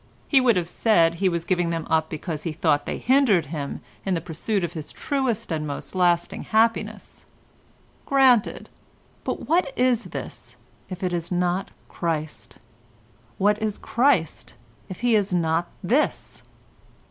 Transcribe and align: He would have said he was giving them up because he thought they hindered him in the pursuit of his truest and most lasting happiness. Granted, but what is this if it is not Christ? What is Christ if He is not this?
He 0.27 0.41
would 0.41 0.55
have 0.55 0.67
said 0.67 1.13
he 1.13 1.29
was 1.29 1.45
giving 1.45 1.69
them 1.69 1.85
up 1.87 2.09
because 2.09 2.41
he 2.41 2.51
thought 2.53 2.87
they 2.87 2.97
hindered 2.97 3.45
him 3.53 3.81
in 4.03 4.15
the 4.15 4.19
pursuit 4.19 4.63
of 4.63 4.73
his 4.73 4.91
truest 4.91 5.51
and 5.51 5.67
most 5.67 5.93
lasting 5.93 6.41
happiness. 6.41 7.23
Granted, 8.07 8.71
but 9.23 9.47
what 9.47 9.71
is 9.77 10.05
this 10.05 10.55
if 10.89 11.03
it 11.03 11.13
is 11.13 11.31
not 11.31 11.69
Christ? 11.87 12.57
What 13.37 13.61
is 13.61 13.77
Christ 13.77 14.55
if 14.89 15.01
He 15.01 15.13
is 15.13 15.35
not 15.35 15.67
this? 15.83 16.41